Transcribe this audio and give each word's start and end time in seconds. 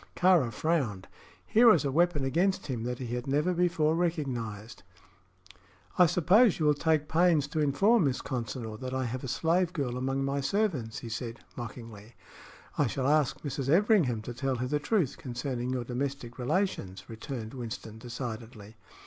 Kāra 0.15 0.51
frowned. 0.51 1.07
Here 1.45 1.67
was 1.69 1.85
a 1.85 1.91
weapon 1.91 2.25
against 2.25 2.65
him 2.65 2.81
that 2.85 2.97
he 2.97 3.13
had 3.13 3.27
never 3.27 3.53
before 3.53 3.93
recognized. 3.93 4.81
"I 5.99 6.07
suppose 6.07 6.57
you 6.57 6.65
will 6.65 6.73
take 6.73 7.07
pains 7.07 7.45
to 7.49 7.59
inform 7.59 8.05
Miss 8.05 8.19
Consinor 8.19 8.79
that 8.79 8.95
I 8.95 9.05
have 9.05 9.23
a 9.23 9.27
slave 9.27 9.73
girl 9.73 9.97
among 9.99 10.25
my 10.25 10.41
servants," 10.41 10.97
he 11.05 11.09
said, 11.09 11.41
mockingly. 11.55 12.15
"I 12.79 12.87
shall 12.87 13.05
ask 13.07 13.41
Mrs. 13.41 13.69
Everingham 13.69 14.23
to 14.23 14.33
tell 14.33 14.55
her 14.55 14.65
the 14.67 14.79
truth 14.79 15.19
concerning 15.19 15.69
your 15.69 15.83
domestic 15.83 16.39
relations," 16.39 17.07
returned 17.07 17.53
Winston, 17.53 17.99
decidedly. 17.99 18.77